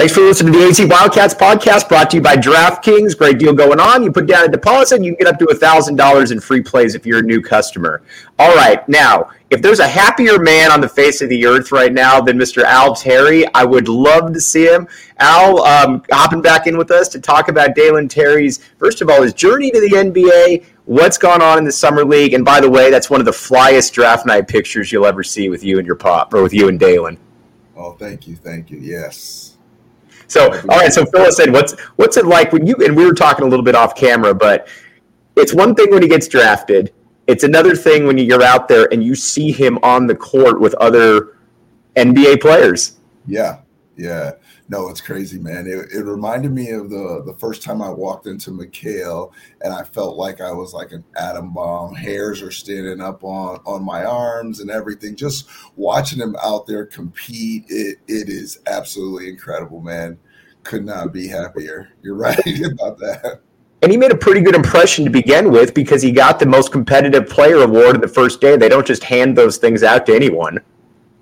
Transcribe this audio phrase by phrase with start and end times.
[0.00, 3.18] Thanks for listening to the AZ Wildcats podcast brought to you by DraftKings.
[3.18, 4.02] Great deal going on.
[4.02, 6.94] You put down a deposit and you can get up to $1,000 in free plays
[6.94, 8.00] if you're a new customer.
[8.38, 8.88] All right.
[8.88, 12.38] Now, if there's a happier man on the face of the earth right now than
[12.38, 12.62] Mr.
[12.62, 14.88] Al Terry, I would love to see him.
[15.18, 19.20] Al, um, hopping back in with us to talk about Dalen Terry's, first of all,
[19.20, 22.70] his journey to the NBA, what's gone on in the summer league, and by the
[22.70, 25.86] way, that's one of the flyest draft night pictures you'll ever see with you and
[25.86, 27.18] your pop, or with you and Dalen.
[27.76, 28.78] Oh, thank you, thank you.
[28.78, 29.49] Yes.
[30.30, 30.92] So, all right.
[30.92, 33.64] So Phyllis said, "What's what's it like when you?" And we were talking a little
[33.64, 34.68] bit off camera, but
[35.36, 36.92] it's one thing when he gets drafted.
[37.26, 40.74] It's another thing when you're out there and you see him on the court with
[40.74, 41.36] other
[41.96, 42.98] NBA players.
[43.26, 43.58] Yeah,
[43.96, 44.32] yeah.
[44.70, 45.66] No, it's crazy, man.
[45.66, 49.32] It, it reminded me of the the first time I walked into McKale
[49.62, 51.92] and I felt like I was like an atom bomb.
[51.92, 55.16] Hairs are standing up on on my arms and everything.
[55.16, 60.16] Just watching him out there compete, it it is absolutely incredible, man.
[60.62, 61.88] Could not be happier.
[62.00, 63.40] You're right about that.
[63.82, 66.70] And he made a pretty good impression to begin with because he got the most
[66.70, 68.56] competitive player award in the first day.
[68.56, 70.60] They don't just hand those things out to anyone.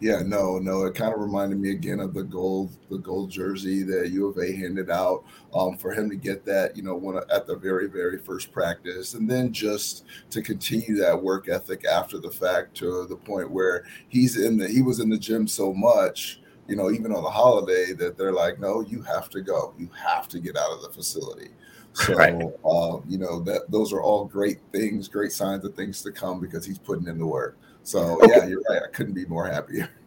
[0.00, 0.84] Yeah, no, no.
[0.84, 4.38] It kind of reminded me again of the gold, the gold jersey that U of
[4.38, 7.88] A handed out um, for him to get that, you know, when, at the very,
[7.88, 13.06] very first practice, and then just to continue that work ethic after the fact to
[13.08, 16.92] the point where he's in the he was in the gym so much, you know,
[16.92, 20.38] even on the holiday that they're like, no, you have to go, you have to
[20.38, 21.50] get out of the facility.
[21.94, 22.34] So, right.
[22.64, 26.40] um, you know, that those are all great things, great signs of things to come
[26.40, 27.58] because he's putting in the work.
[27.82, 28.32] So okay.
[28.36, 28.82] yeah, you're right.
[28.84, 29.88] I couldn't be more happier.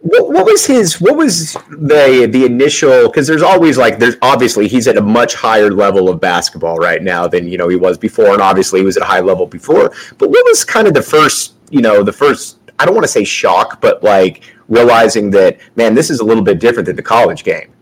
[0.00, 1.00] What, what was his?
[1.00, 3.08] What was the the initial?
[3.08, 7.02] Because there's always like there's obviously he's at a much higher level of basketball right
[7.02, 9.44] now than you know he was before, and obviously he was at a high level
[9.44, 9.92] before.
[10.16, 11.54] But what was kind of the first?
[11.70, 12.58] You know, the first.
[12.78, 16.44] I don't want to say shock, but like realizing that man, this is a little
[16.44, 17.72] bit different than the college game.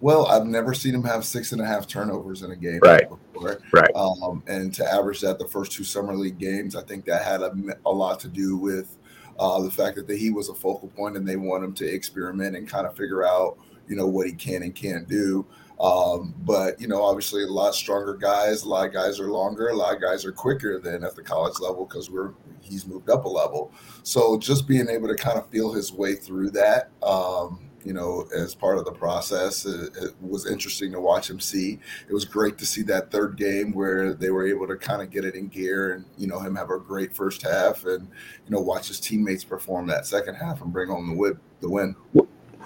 [0.00, 3.08] Well, I've never seen him have six and a half turnovers in a game right.
[3.08, 3.60] before.
[3.72, 3.90] Right.
[3.94, 7.42] Um, and to average that the first two summer league games, I think that had
[7.42, 7.52] a,
[7.84, 8.96] a lot to do with
[9.38, 11.86] uh, the fact that the, he was a focal point and they want him to
[11.86, 15.46] experiment and kind of figure out, you know, what he can and can't do.
[15.80, 18.64] Um, but you know, obviously, a lot stronger guys.
[18.64, 19.68] A lot of guys are longer.
[19.68, 23.08] A lot of guys are quicker than at the college level because we're he's moved
[23.08, 23.72] up a level.
[24.02, 26.90] So just being able to kind of feel his way through that.
[27.02, 29.64] Um, you know, as part of the process.
[29.66, 31.78] It, it, was interesting to watch him see.
[32.08, 35.10] It was great to see that third game where they were able to kind of
[35.10, 38.06] get it in gear and, you know, him have a great first half and,
[38.46, 41.38] you know, watch his teammates perform that second half and bring home the win.
[41.60, 41.96] The win.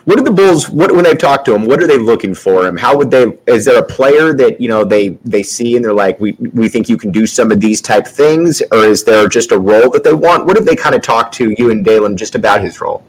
[0.04, 0.68] What are the Bulls?
[0.68, 1.64] What when they talk to him?
[1.64, 2.76] What are they looking for him?
[2.76, 3.38] How would they?
[3.46, 6.68] Is there a player that you know they they see and they're like, we we
[6.68, 9.88] think you can do some of these type things, or is there just a role
[9.90, 10.44] that they want?
[10.44, 13.02] What have they kind of talked to you and Dalen just about his role?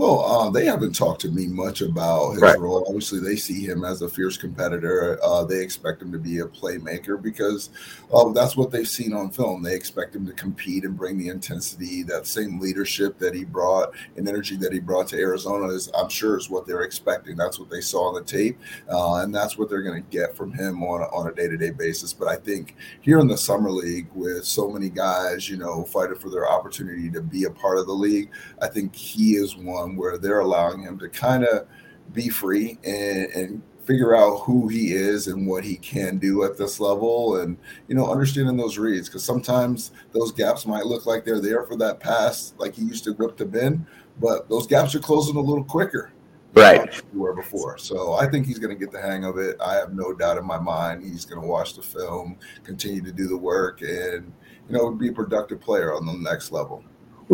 [0.00, 2.58] Well, uh, they haven't talked to me much about his right.
[2.58, 2.86] role.
[2.88, 5.18] Obviously, they see him as a fierce competitor.
[5.22, 7.68] Uh, they expect him to be a playmaker because
[8.10, 9.62] uh, that's what they've seen on film.
[9.62, 13.92] They expect him to compete and bring the intensity, that same leadership that he brought
[14.16, 17.36] and energy that he brought to Arizona is, I'm sure, is what they're expecting.
[17.36, 18.58] That's what they saw on the tape,
[18.90, 21.46] uh, and that's what they're going to get from him on a, on a day
[21.46, 22.14] to day basis.
[22.14, 26.16] But I think here in the summer league, with so many guys, you know, fighting
[26.16, 28.30] for their opportunity to be a part of the league,
[28.62, 31.66] I think he is one where they're allowing him to kind of
[32.12, 36.56] be free and, and figure out who he is and what he can do at
[36.56, 37.56] this level and
[37.88, 39.08] you know understanding those reads.
[39.08, 43.04] Because sometimes those gaps might look like they're there for that pass like he used
[43.04, 43.86] to whip to Ben
[44.20, 46.12] but those gaps are closing a little quicker
[46.54, 47.02] right.
[47.14, 47.78] were before.
[47.78, 49.56] So i think he's going to get the hang of it.
[49.60, 53.12] I have no doubt in my mind he's going to watch the film continue to
[53.12, 54.32] do the work and
[54.68, 56.84] you know be a productive player on the next level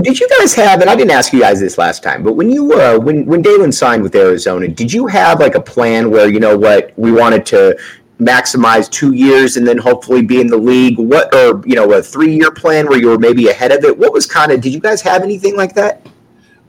[0.03, 2.51] did you guys have, and I didn't ask you guys this last time, but when
[2.51, 6.29] you uh, when when Dalen signed with Arizona, did you have like a plan where
[6.29, 7.79] you know what we wanted to
[8.21, 10.99] maximize two years and then hopefully be in the league?
[10.99, 13.97] What or you know a three year plan where you were maybe ahead of it?
[13.97, 14.61] What was kind of?
[14.61, 16.07] Did you guys have anything like that?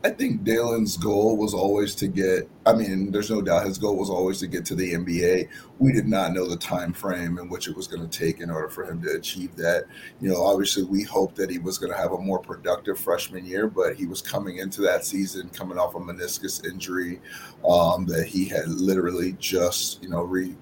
[0.04, 2.50] I think Dalen's goal was always to get.
[2.68, 5.48] I mean, there's no doubt his goal was always to get to the NBA.
[5.80, 8.52] We did not know the time frame in which it was going to take in
[8.52, 9.86] order for him to achieve that.
[10.20, 13.46] You know, obviously, we hoped that he was going to have a more productive freshman
[13.46, 17.22] year, but he was coming into that season coming off a meniscus injury
[17.68, 20.54] um, that he had literally just, you know, re,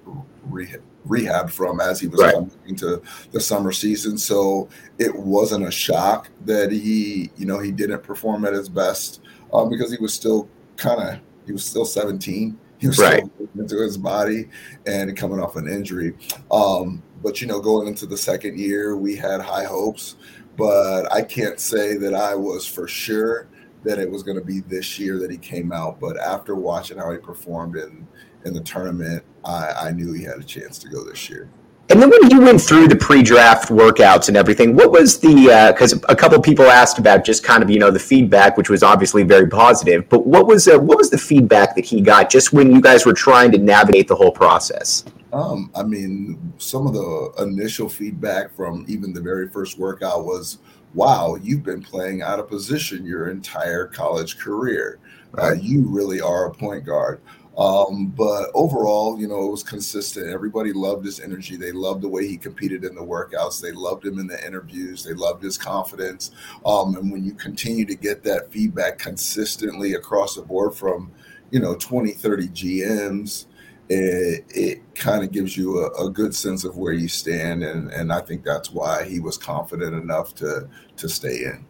[0.44, 0.76] re
[1.06, 2.34] rehab from as he was right.
[2.34, 3.02] coming into
[3.32, 4.16] the summer season.
[4.16, 4.68] So
[4.98, 9.70] it wasn't a shock that he, you know, he didn't perform at his best um,
[9.70, 12.58] because he was still kind of he was still 17.
[12.78, 13.24] He was right.
[13.24, 14.48] still into his body
[14.86, 16.14] and coming off an injury.
[16.50, 20.16] Um, but you know, going into the second year, we had high hopes.
[20.56, 23.48] But I can't say that I was for sure
[23.84, 26.00] that it was going to be this year that he came out.
[26.00, 28.06] But after watching how he performed in
[28.44, 31.48] in the tournament, I, I knew he had a chance to go this year.
[31.88, 35.70] And then when you went through the pre-draft workouts and everything, what was the?
[35.72, 38.68] Because uh, a couple people asked about just kind of you know the feedback, which
[38.68, 40.08] was obviously very positive.
[40.08, 43.06] But what was uh, what was the feedback that he got just when you guys
[43.06, 45.04] were trying to navigate the whole process?
[45.32, 50.58] Um, I mean, some of the initial feedback from even the very first workout was,
[50.92, 54.98] "Wow, you've been playing out of position your entire college career.
[55.38, 57.20] Uh, you really are a point guard."
[57.56, 60.28] Um, but overall, you know, it was consistent.
[60.28, 61.56] Everybody loved his energy.
[61.56, 63.60] They loved the way he competed in the workouts.
[63.60, 65.02] They loved him in the interviews.
[65.02, 66.32] They loved his confidence.
[66.66, 71.10] Um, and when you continue to get that feedback consistently across the board from,
[71.50, 73.46] you know, 20, 30 GMs,
[73.88, 77.62] it, it kind of gives you a, a, good sense of where you stand.
[77.62, 81.64] And, and I think that's why he was confident enough to, to stay in.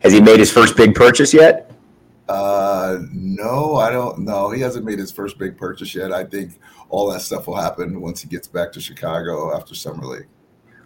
[0.00, 1.73] Has he made his first big purchase yet?
[2.28, 4.50] Uh, no, I don't know.
[4.50, 6.12] He hasn't made his first big purchase yet.
[6.12, 10.04] I think all that stuff will happen once he gets back to Chicago after summer
[10.06, 10.28] league.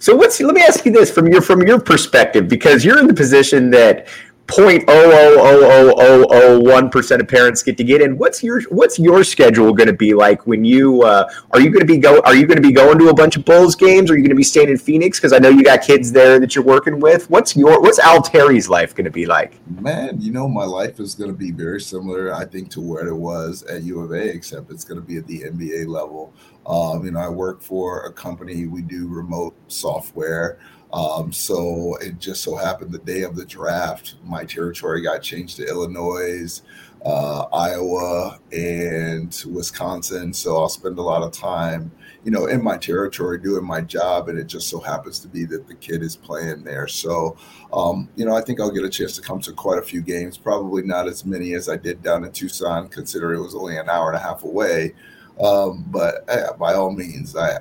[0.00, 3.08] So what's let me ask you this from your from your perspective because you're in
[3.08, 4.06] the position that
[4.48, 8.18] point oh oh oh oh oh oh one percent of parents get to get in.
[8.18, 11.80] What's your what's your schedule going to be like when you uh, are you going
[11.80, 14.10] to be go are you going to be going to a bunch of Bulls games?
[14.10, 15.18] Are you going to be staying in Phoenix?
[15.18, 17.28] Because I know you got kids there that you're working with.
[17.30, 19.54] What's your what's Al Terry's life going to be like?
[19.80, 23.06] Man, you know my life is going to be very similar, I think, to where
[23.06, 26.32] it was at U of A, except it's going to be at the NBA level.
[26.66, 28.66] Um, you know, I work for a company.
[28.66, 30.58] We do remote software.
[30.92, 35.56] Um, so it just so happened the day of the draft, my territory got changed
[35.56, 36.62] to Illinois,
[37.04, 40.32] uh, Iowa, and Wisconsin.
[40.32, 41.92] So I'll spend a lot of time,
[42.24, 45.44] you know, in my territory doing my job, and it just so happens to be
[45.46, 46.88] that the kid is playing there.
[46.88, 47.36] So,
[47.72, 50.00] um, you know, I think I'll get a chance to come to quite a few
[50.00, 50.38] games.
[50.38, 53.88] Probably not as many as I did down in Tucson, considering it was only an
[53.88, 54.94] hour and a half away.
[55.38, 57.58] Um, but yeah, by all means, I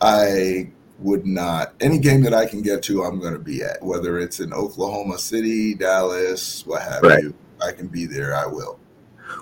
[0.00, 3.82] I would not any game that I can get to, I'm going to be at.
[3.82, 7.22] Whether it's in Oklahoma City, Dallas, what have right.
[7.22, 7.34] you,
[7.64, 8.34] I can be there.
[8.34, 8.78] I will.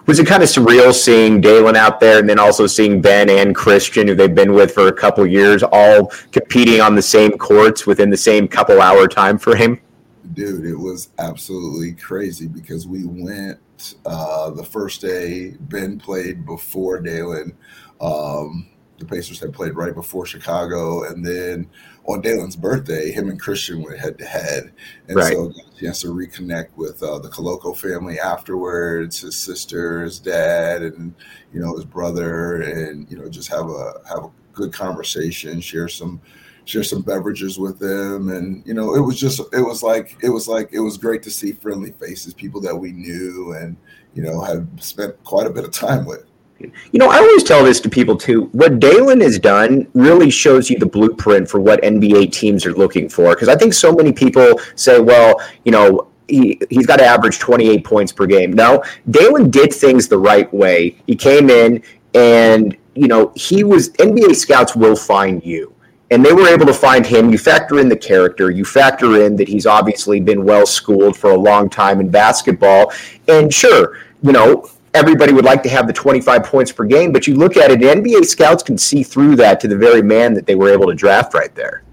[0.07, 3.55] Was it kind of surreal seeing Dalen out there, and then also seeing Ben and
[3.55, 7.87] Christian, who they've been with for a couple years, all competing on the same courts
[7.87, 9.81] within the same couple hour time frame?
[10.33, 15.55] Dude, it was absolutely crazy because we went uh, the first day.
[15.61, 17.57] Ben played before Dalen.
[18.01, 21.69] Um, the Pacers had played right before Chicago, and then
[22.07, 24.73] on Dalen's birthday, him and Christian went head to head,
[25.09, 25.33] and right.
[25.33, 30.19] so got a chance to reconnect with uh, the Koloko family afterwards, his sister, his
[30.19, 31.15] dad, and
[31.53, 35.89] you know his brother, and you know just have a have a good conversation, share
[35.89, 36.21] some
[36.65, 40.31] share some beverages with them, and you know, it was just it was like it
[40.31, 43.77] was like it was great to see friendly faces, people that we knew, and
[44.15, 46.25] you know, have spent quite a bit of time with.
[46.59, 48.45] You know, I always tell this to people too.
[48.53, 53.09] What Dalen has done really shows you the blueprint for what NBA teams are looking
[53.09, 53.35] for.
[53.35, 57.39] Because I think so many people say, well, you know, he, he's got to average
[57.39, 58.53] 28 points per game.
[58.53, 60.97] No, Dalen did things the right way.
[61.07, 61.83] He came in
[62.15, 65.73] and, you know, he was NBA scouts will find you.
[66.11, 67.31] And they were able to find him.
[67.31, 71.31] You factor in the character, you factor in that he's obviously been well schooled for
[71.31, 72.93] a long time in basketball.
[73.27, 77.27] And sure, you know, everybody would like to have the 25 points per game, but
[77.27, 80.47] you look at it, NBA scouts can see through that to the very man that
[80.47, 81.85] they were able to draft right there.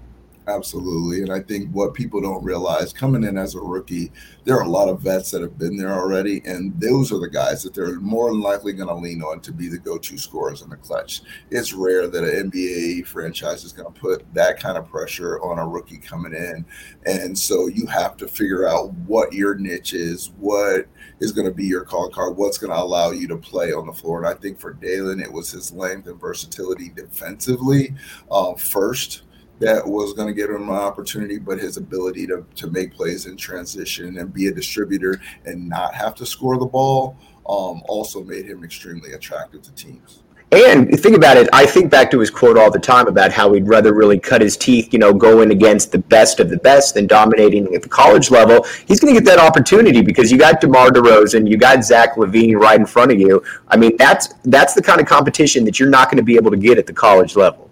[0.48, 1.22] Absolutely.
[1.22, 4.10] And I think what people don't realize coming in as a rookie,
[4.44, 6.42] there are a lot of vets that have been there already.
[6.44, 9.52] And those are the guys that they're more than likely going to lean on to
[9.52, 11.22] be the go to scorers in the clutch.
[11.52, 15.60] It's rare that an NBA franchise is going to put that kind of pressure on
[15.60, 16.64] a rookie coming in.
[17.06, 20.86] And so you have to figure out what your niche is, what
[21.22, 23.86] is going to be your call card, what's going to allow you to play on
[23.86, 24.18] the floor.
[24.18, 27.94] And I think for Dalen, it was his length and versatility defensively
[28.28, 29.22] uh, first
[29.60, 33.26] that was going to give him an opportunity, but his ability to, to make plays
[33.26, 37.16] in transition and be a distributor and not have to score the ball
[37.48, 40.24] um, also made him extremely attractive to teams.
[40.52, 41.48] And think about it.
[41.54, 44.42] I think back to his quote all the time about how he'd rather really cut
[44.42, 47.88] his teeth, you know, going against the best of the best than dominating at the
[47.88, 48.66] college level.
[48.86, 52.56] He's going to get that opportunity because you got DeMar DeRozan, you got Zach LaVine
[52.56, 53.42] right in front of you.
[53.68, 56.50] I mean, that's that's the kind of competition that you're not going to be able
[56.50, 57.71] to get at the college level.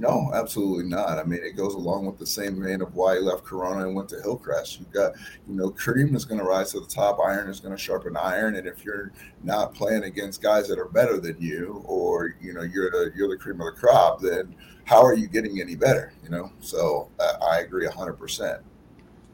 [0.00, 1.18] No, absolutely not.
[1.18, 3.96] I mean, it goes along with the same vein of why he left Corona and
[3.96, 4.78] went to Hillcrest.
[4.78, 5.14] You've got,
[5.48, 8.16] you know, cream is going to rise to the top, iron is going to sharpen
[8.16, 9.10] iron, and if you're
[9.42, 13.28] not playing against guys that are better than you, or you know, you're the you're
[13.28, 16.12] the cream of the crop, then how are you getting any better?
[16.22, 18.62] You know, so uh, I agree hundred percent.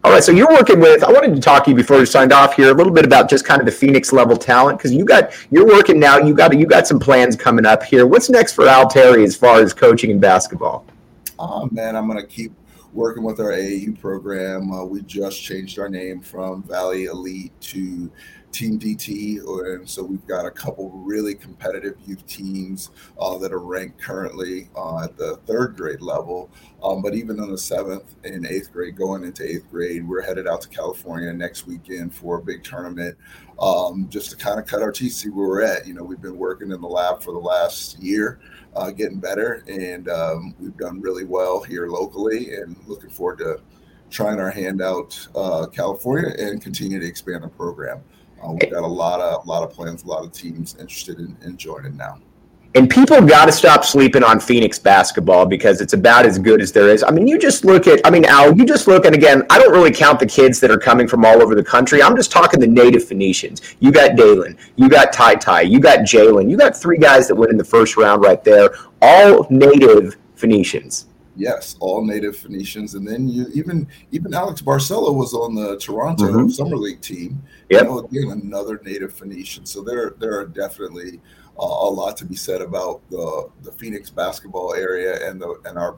[0.05, 1.03] All right, so you're working with.
[1.03, 3.31] I wanted to talk to you before we signed off here a little bit about
[3.31, 6.19] just kind of the Phoenix level talent because you got you're working now.
[6.19, 8.07] You got you got some plans coming up here.
[8.07, 10.85] What's next for Al Terry as far as coaching and basketball?
[11.39, 12.53] Oh man, I'm gonna keep
[12.93, 14.71] working with our AAU program.
[14.71, 18.13] Uh, we just changed our name from Valley Elite to
[18.55, 19.41] Team DT,
[19.75, 24.71] and so we've got a couple really competitive youth teams uh, that are ranked currently
[24.77, 26.49] uh, at the third grade level.
[26.81, 30.47] Um, but even in the seventh and eighth grade, going into eighth grade, we're headed
[30.47, 33.19] out to California next weekend for a big tournament,
[33.59, 35.85] um, just to kind of cut our teeth, see where we're at.
[35.85, 38.39] You know, we've been working in the lab for the last year,
[38.77, 43.61] uh, getting better, and um, we've done really well here locally, and looking forward to
[44.11, 48.01] trying our hand out uh, California and continue to expand the program.
[48.45, 51.19] Uh, we've got a lot of a lot of plans, a lot of teams interested
[51.19, 52.19] in, in joining now.
[52.77, 56.73] And people got to stop sleeping on Phoenix basketball because it's about as good as
[56.73, 57.05] there is.
[57.05, 59.61] I mean, you just look at, I mean, Al, you just look, and again, I
[59.61, 62.03] don't really count the kids that are coming from all over the country.
[62.03, 63.63] I'm just talking the native Phoenicians.
[63.79, 67.37] You got Dalen, you got Ty Ty, you got Jalen, you got three guys that
[67.37, 71.07] went in the first round right there, all native Phoenicians.
[71.37, 76.25] Yes, all native Phoenicians, and then you even even Alex Barcello was on the Toronto
[76.27, 76.49] mm-hmm.
[76.49, 77.43] Summer League team.
[77.69, 79.67] Yeah, you know, again another native Phoenician.
[79.67, 81.21] So there there are definitely
[81.59, 85.77] uh, a lot to be said about the the Phoenix basketball area and the and
[85.77, 85.97] our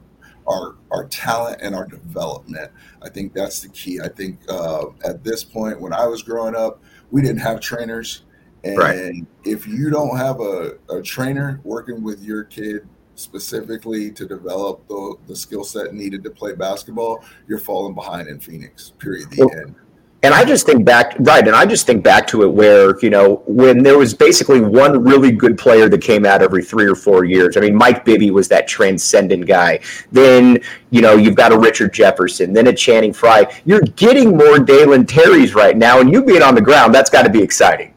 [0.48, 2.70] our our talent and our development.
[3.02, 4.00] I think that's the key.
[4.00, 8.22] I think uh, at this point, when I was growing up, we didn't have trainers,
[8.64, 9.14] and right.
[9.44, 15.16] if you don't have a, a trainer working with your kid specifically to develop the,
[15.26, 18.92] the skill set needed to play basketball, you're falling behind in Phoenix.
[18.98, 19.30] Period.
[19.30, 19.74] The well, end.
[20.22, 21.46] And I just think back, right?
[21.46, 25.04] And I just think back to it where you know when there was basically one
[25.04, 27.56] really good player that came out every three or four years.
[27.56, 29.78] I mean, Mike Bibby was that transcendent guy.
[30.10, 30.58] Then
[30.90, 33.46] you know you've got a Richard Jefferson, then a Channing Frye.
[33.66, 37.22] You're getting more Dalen Terrys right now, and you being on the ground, that's got
[37.22, 37.92] to be exciting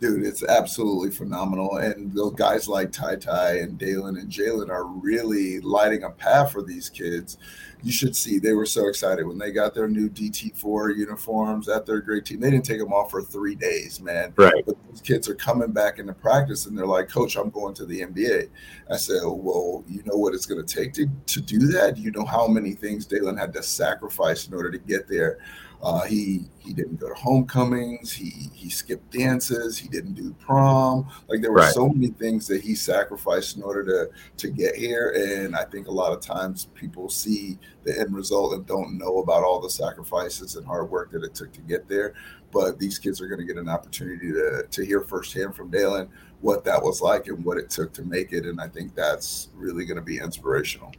[0.00, 1.76] dude, it's absolutely phenomenal.
[1.76, 6.52] And those guys like Ty Ty and Dalen and Jalen are really lighting a path
[6.52, 7.38] for these kids.
[7.82, 11.86] You should see they were so excited when they got their new DT4 uniforms at
[11.86, 12.40] their great team.
[12.40, 14.32] They didn't take them off for three days, man.
[14.36, 14.64] Right.
[14.66, 17.86] But these kids are coming back into practice and they're like, Coach, I'm going to
[17.86, 18.48] the NBA.
[18.90, 21.96] I said, Well, you know what it's going to take to, to do that?
[21.96, 25.38] You know how many things Dalen had to sacrifice in order to get there?
[25.82, 28.12] Uh, he he didn't go to homecomings.
[28.12, 29.78] He he skipped dances.
[29.78, 31.08] He didn't do prom.
[31.28, 31.72] Like there were right.
[31.72, 35.14] so many things that he sacrificed in order to to get here.
[35.16, 39.18] And I think a lot of times people see the end result and don't know
[39.18, 42.14] about all the sacrifices and hard work that it took to get there.
[42.50, 46.08] But these kids are going to get an opportunity to to hear firsthand from Dalen
[46.40, 48.46] what that was like and what it took to make it.
[48.46, 50.92] And I think that's really going to be inspirational.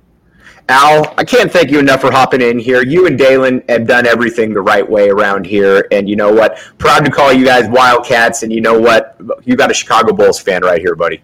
[0.69, 2.84] Al, I can't thank you enough for hopping in here.
[2.84, 5.88] You and Dalen have done everything the right way around here.
[5.91, 6.58] And you know what?
[6.77, 8.43] Proud to call you guys Wildcats.
[8.43, 9.19] And you know what?
[9.46, 11.22] You got a Chicago Bulls fan right here, buddy.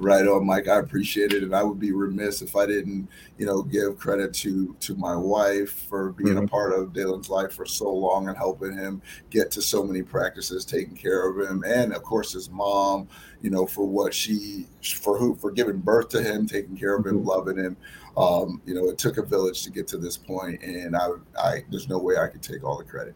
[0.00, 0.68] Right on, Mike.
[0.68, 4.32] I appreciate it, and I would be remiss if I didn't, you know, give credit
[4.34, 6.44] to to my wife for being mm-hmm.
[6.44, 10.02] a part of Dalen's life for so long and helping him get to so many
[10.02, 13.08] practices, taking care of him, and of course his mom,
[13.42, 17.04] you know, for what she for who for giving birth to him, taking care of
[17.04, 17.26] him, mm-hmm.
[17.26, 17.76] loving him.
[18.18, 21.08] Um, you know, it took a village to get to this point, and I,
[21.38, 23.14] I there's no way I could take all the credit.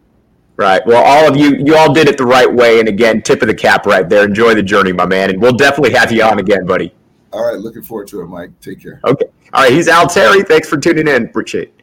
[0.57, 0.87] Right.
[0.87, 2.79] Well, all of you, you all did it the right way.
[2.79, 4.25] And again, tip of the cap right there.
[4.25, 5.31] Enjoy the journey, my man.
[5.31, 6.95] And we'll definitely have you on again, buddy.
[7.33, 7.59] All right.
[7.59, 8.51] Looking forward to it, Mike.
[8.61, 9.01] Take care.
[9.05, 9.27] Okay.
[9.55, 9.73] All right.
[9.73, 10.43] He's Al Terry.
[10.43, 11.25] Thanks for tuning in.
[11.25, 11.82] Appreciate it.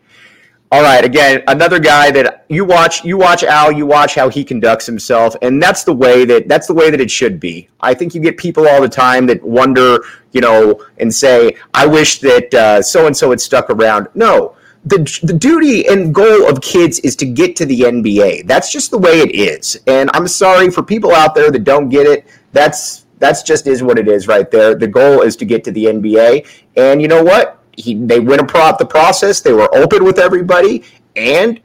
[0.72, 4.44] All right, again, another guy that you watch, you watch Al, you watch how he
[4.44, 7.68] conducts himself, and that's the way that that's the way that it should be.
[7.82, 11.88] I think you get people all the time that wonder, you know, and say, "I
[11.88, 16.62] wish that so and so had stuck around." No, the the duty and goal of
[16.62, 18.44] kids is to get to the NBA.
[18.46, 19.76] That's just the way it is.
[19.88, 22.28] And I'm sorry for people out there that don't get it.
[22.54, 24.76] That's that's just is what it is right there.
[24.76, 26.48] The goal is to get to the NBA.
[26.78, 27.59] And you know what?
[27.80, 29.40] He, they went about the process.
[29.42, 30.84] They were open with everybody,
[31.16, 31.60] and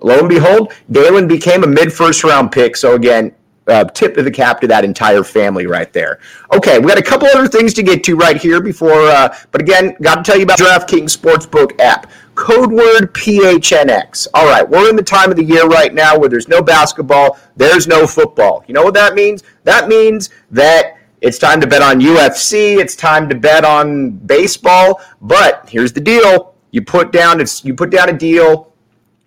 [0.00, 2.76] lo and behold, Dalen became a mid first round pick.
[2.76, 3.34] So again,
[3.68, 6.18] uh, tip of the cap to that entire family right there.
[6.52, 9.60] Okay, we got a couple other things to get to right here before, uh, but
[9.60, 12.10] again, got to tell you about DraftKings Sportsbook app.
[12.34, 14.26] Code word PHNX.
[14.34, 17.38] All right, we're in the time of the year right now where there's no basketball,
[17.56, 18.64] there's no football.
[18.66, 19.42] You know what that means?
[19.64, 25.00] That means that it's time to bet on UFC, it's time to bet on baseball,
[25.20, 26.54] but here's the deal.
[26.72, 28.72] You put down it's you put down a deal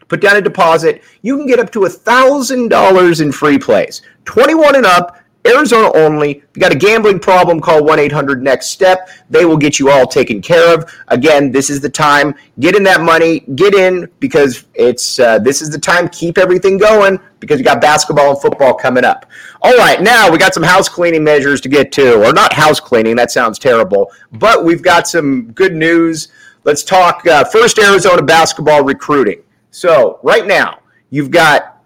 [0.08, 4.02] put down a deposit, you can get up to a $1,000 in free plays.
[4.25, 6.44] 21 and up, Arizona only.
[6.56, 9.10] You got a gambling problem, call 1 800 Next Step.
[9.30, 10.92] They will get you all taken care of.
[11.10, 12.34] Again, this is the time.
[12.60, 13.42] Get in that money.
[13.56, 16.10] Get in because it's uh, this is the time.
[16.10, 19.25] Keep everything going because you got basketball and football coming up.
[19.62, 22.80] All right, now we got some house cleaning measures to get to, or not house
[22.80, 23.16] cleaning.
[23.16, 26.30] That sounds terrible, but we've got some good news.
[26.64, 29.44] Let's talk uh, first Arizona basketball recruiting.
[29.70, 30.80] So right now,
[31.12, 31.84] you've got,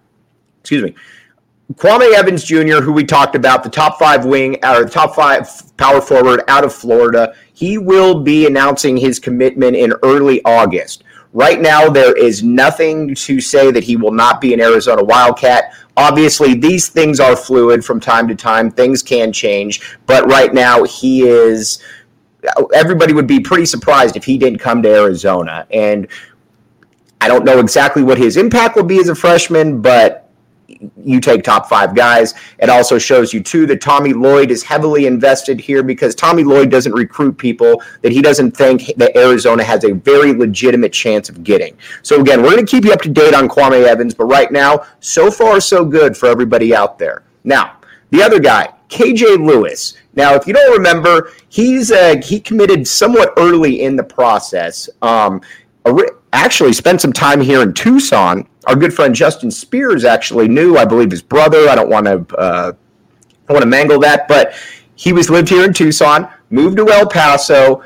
[0.60, 0.94] excuse me,
[1.74, 5.48] Kwame Evans Jr., who we talked about, the top five wing or the top five
[5.76, 7.34] power forward out of Florida.
[7.52, 11.04] He will be announcing his commitment in early August.
[11.32, 15.72] Right now, there is nothing to say that he will not be an Arizona Wildcat.
[15.96, 18.72] Obviously, these things are fluid from time to time.
[18.72, 19.98] Things can change.
[20.06, 21.80] But right now, he is.
[22.74, 25.68] Everybody would be pretty surprised if he didn't come to Arizona.
[25.70, 26.08] And
[27.20, 30.29] I don't know exactly what his impact will be as a freshman, but
[31.02, 32.34] you take top five guys.
[32.58, 36.70] It also shows you, too, that Tommy Lloyd is heavily invested here because Tommy Lloyd
[36.70, 41.42] doesn't recruit people that he doesn't think that Arizona has a very legitimate chance of
[41.42, 41.76] getting.
[42.02, 44.50] So, again, we're going to keep you up to date on Kwame Evans, but right
[44.50, 47.24] now, so far, so good for everybody out there.
[47.44, 47.78] Now,
[48.10, 49.94] the other guy, KJ Lewis.
[50.14, 54.88] Now, if you don't remember, he's uh, he committed somewhat early in the process.
[55.00, 55.40] Um,
[56.32, 58.46] actually spent some time here in Tucson.
[58.66, 61.68] Our good friend Justin Spears actually knew, I believe, his brother.
[61.68, 62.72] I don't want to, uh,
[63.48, 64.54] I want to mangle that, but
[64.94, 67.82] he was lived here in Tucson, moved to El Paso.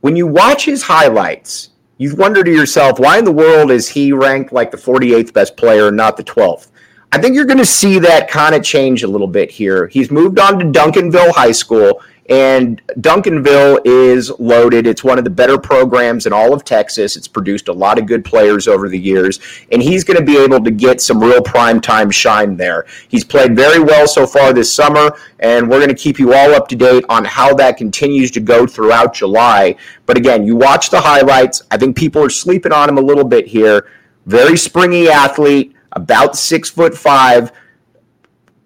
[0.00, 4.12] When you watch his highlights, you wonder to yourself, why in the world is he
[4.12, 6.68] ranked like the 48th best player, not the 12th?
[7.10, 9.88] I think you're going to see that kind of change a little bit here.
[9.88, 12.02] He's moved on to Duncanville High School.
[12.28, 14.86] And Duncanville is loaded.
[14.86, 17.16] It's one of the better programs in all of Texas.
[17.16, 19.40] It's produced a lot of good players over the years,
[19.72, 22.86] and he's going to be able to get some real prime time shine there.
[23.08, 26.54] He's played very well so far this summer, and we're going to keep you all
[26.54, 29.76] up to date on how that continues to go throughout July.
[30.04, 31.62] But again, you watch the highlights.
[31.70, 33.88] I think people are sleeping on him a little bit here.
[34.26, 37.52] Very springy athlete, about six foot five,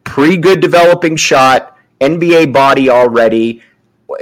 [0.02, 1.71] pretty good developing shot
[2.02, 3.62] NBA body already.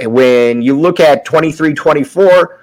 [0.01, 2.59] When you look at 23 24,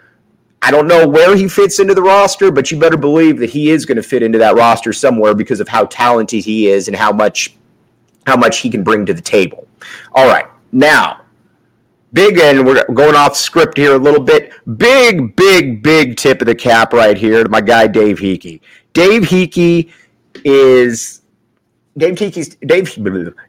[0.63, 3.71] I don't know where he fits into the roster, but you better believe that he
[3.71, 6.97] is going to fit into that roster somewhere because of how talented he is and
[6.97, 7.55] how much
[8.27, 9.67] how much he can bring to the table.
[10.15, 10.47] All right.
[10.73, 11.23] Now,
[12.13, 14.53] big and we're going off script here a little bit.
[14.77, 18.61] Big, big, big tip of the cap right here to my guy Dave Heeke.
[18.93, 19.91] Dave Heeke
[20.45, 21.18] is
[21.99, 22.95] Dave Heeke's Dave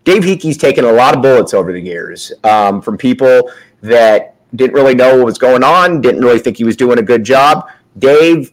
[0.03, 4.73] Dave Heeke's taken a lot of bullets over the years um, from people that didn't
[4.73, 7.69] really know what was going on, didn't really think he was doing a good job.
[7.97, 8.51] Dave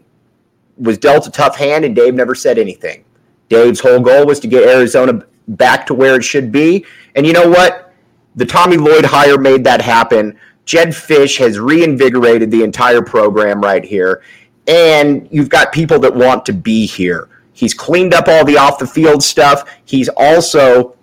[0.77, 3.05] was dealt a tough hand, and Dave never said anything.
[3.49, 7.33] Dave's whole goal was to get Arizona back to where it should be, and you
[7.33, 7.95] know what?
[8.35, 10.39] The Tommy Lloyd hire made that happen.
[10.67, 14.23] Jedd Fisch has reinvigorated the entire program right here.
[14.67, 17.29] And you've got people that want to be here.
[17.57, 19.65] He's cleaned up all the off the field stuff.
[19.87, 20.95] He's also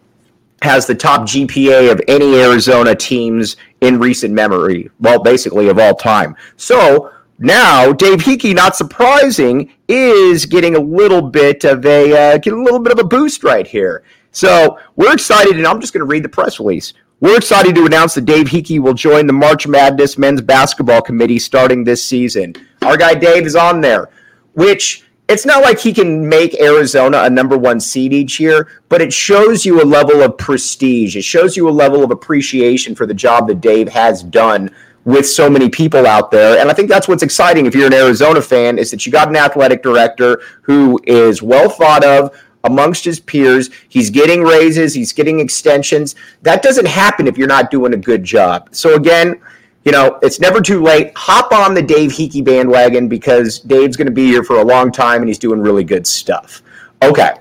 [0.62, 4.92] has the top GPA of any Arizona teams in recent memory.
[5.00, 6.36] Well, basically of all time.
[6.56, 12.60] So now Dave Heeke, not surprising, is getting a little bit of a uh, getting
[12.60, 14.04] a little bit of a boost right here.
[14.32, 16.94] So we're excited, and I'm just going to read the press release.
[17.20, 21.40] We're excited to announce that Dave Heeke will join the March Madness men's basketball committee
[21.40, 22.54] starting this season.
[22.84, 24.10] Our guy Dave is on there,
[24.54, 29.02] which it's not like he can make Arizona a number one seed each year, but
[29.02, 31.16] it shows you a level of prestige.
[31.16, 34.70] It shows you a level of appreciation for the job that Dave has done
[35.06, 36.60] with so many people out there.
[36.60, 39.28] And I think that's what's exciting if you're an Arizona fan is that you got
[39.28, 43.72] an athletic director who is well thought of amongst his peers.
[43.90, 46.16] He's getting raises, he's getting extensions.
[46.44, 48.70] That doesn't happen if you're not doing a good job.
[48.72, 49.42] So again,
[49.86, 51.12] you know, it's never too late.
[51.16, 54.92] Hop on the Dave Heeke bandwagon because Dave's going to be here for a long
[54.92, 56.62] time and he's doing really good stuff.
[57.02, 57.34] Okay.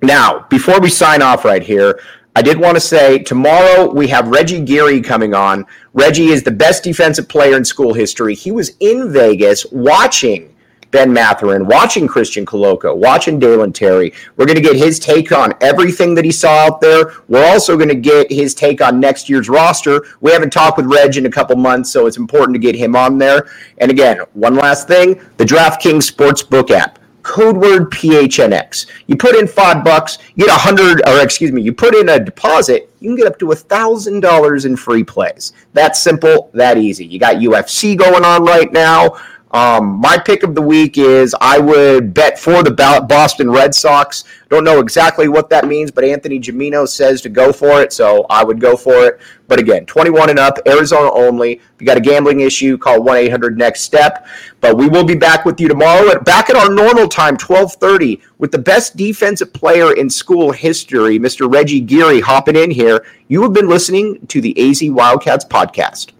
[0.00, 2.00] Now, before we sign off right here,
[2.36, 5.66] I did want to say tomorrow we have Reggie Geary coming on.
[5.92, 8.34] Reggie is the best defensive player in school history.
[8.34, 10.54] He was in Vegas watching
[10.90, 14.12] Ben Mathurin, watching Christian Koloko, watching Dalen Terry.
[14.36, 17.12] We're going to get his take on everything that he saw out there.
[17.28, 20.04] We're also going to get his take on next year's roster.
[20.20, 22.96] We haven't talked with Reg in a couple months, so it's important to get him
[22.96, 23.48] on there.
[23.78, 26.98] And again, one last thing the DraftKings Sportsbook app.
[27.22, 28.86] Code word PHNX.
[29.06, 32.08] You put in five bucks, you get a hundred, or excuse me, you put in
[32.08, 35.52] a deposit, you can get up to a thousand dollars in free plays.
[35.74, 37.04] That simple, that easy.
[37.04, 39.18] You got UFC going on right now.
[39.52, 44.24] Um, my pick of the week is I would bet for the Boston Red Sox.
[44.50, 48.26] Don't know exactly what that means, but Anthony Gimino says to go for it, so
[48.28, 49.20] I would go for it.
[49.46, 51.52] But again, 21 and up, Arizona only.
[51.52, 54.26] If you got a gambling issue, call 1-800-NEXT-STEP.
[54.60, 58.20] But we will be back with you tomorrow at back at our normal time, 12:30,
[58.38, 61.50] with the best defensive player in school history, Mr.
[61.50, 63.04] Reggie Geary, hopping in here.
[63.28, 66.12] You have been listening to the AZ Wildcats podcast.